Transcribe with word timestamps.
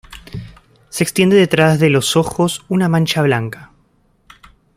Se 0.89 1.03
extiende 1.03 1.35
detrás 1.35 1.79
de 1.79 1.91
los 1.91 2.15
ojos 2.15 2.65
una 2.69 2.89
mancha 2.89 3.21
blanca. 3.21 3.69